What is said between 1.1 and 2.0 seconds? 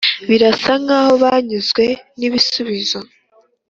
banyuzwe